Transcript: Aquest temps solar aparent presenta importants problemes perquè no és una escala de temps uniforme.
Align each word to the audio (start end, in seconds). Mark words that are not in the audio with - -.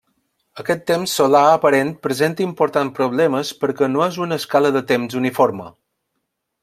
Aquest 0.61 0.79
temps 0.91 1.11
solar 1.17 1.41
aparent 1.49 1.91
presenta 2.07 2.45
importants 2.45 2.95
problemes 3.01 3.51
perquè 3.65 3.91
no 3.93 4.03
és 4.07 4.19
una 4.27 4.41
escala 4.45 4.73
de 4.79 4.83
temps 4.93 5.19
uniforme. 5.21 5.69